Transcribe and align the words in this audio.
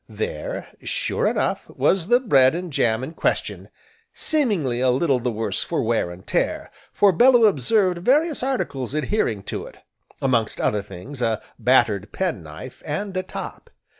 There, 0.09 0.67
sure 0.81 1.27
enough, 1.27 1.69
was 1.69 2.07
the 2.07 2.19
bread 2.19 2.55
and 2.55 2.73
jam 2.73 3.03
in 3.03 3.13
question, 3.13 3.69
seemingly 4.15 4.79
a 4.81 4.89
little 4.89 5.19
the 5.19 5.29
worse 5.29 5.61
for 5.61 5.83
wear 5.83 6.09
and 6.09 6.25
tear, 6.25 6.71
for 6.91 7.11
Bellew 7.11 7.45
observed 7.45 7.99
various 7.99 8.41
articles 8.41 8.95
adhering 8.95 9.43
to 9.43 9.67
it, 9.67 9.77
amongst 10.19 10.59
other 10.59 10.81
things, 10.81 11.21
a 11.21 11.39
battered 11.59 12.11
penknife, 12.11 12.81
and 12.83 13.15
a 13.15 13.21
top. 13.21 13.69